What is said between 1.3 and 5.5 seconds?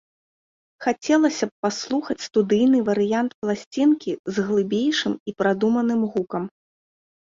б паслухаць студыйны варыянт пласцінкі з глыбейшым і